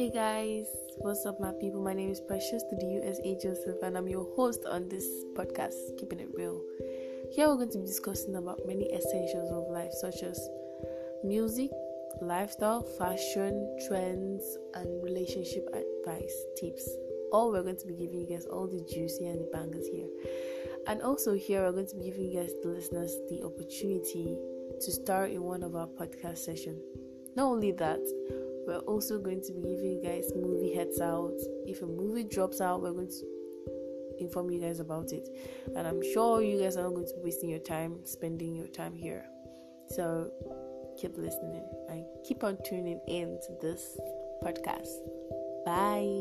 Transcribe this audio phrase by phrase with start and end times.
[0.00, 0.66] Hey guys,
[0.96, 1.82] what's up, my people?
[1.82, 5.76] My name is Precious to the USA Joseph, and I'm your host on this podcast,
[5.98, 6.58] Keeping It Real.
[7.30, 10.40] Here we're going to be discussing about many essentials of life, such as
[11.22, 11.68] music,
[12.22, 14.42] lifestyle, fashion, trends,
[14.72, 16.88] and relationship advice tips.
[17.30, 20.08] All we're going to be giving you guys all the juicy and the bangers here.
[20.86, 24.38] And also, here we're going to be giving you guys, the listeners, the opportunity
[24.80, 26.80] to star in one of our podcast sessions.
[27.36, 28.00] Not only that,
[28.66, 31.38] we're also going to be giving you guys movie heads out.
[31.66, 33.40] If a movie drops out, we're going to
[34.18, 35.28] inform you guys about it.
[35.76, 38.68] And I'm sure you guys are not going to be wasting your time spending your
[38.68, 39.24] time here.
[39.88, 40.30] So
[41.00, 43.98] keep listening and keep on tuning in to this
[44.44, 44.88] podcast.
[45.64, 46.19] Bye.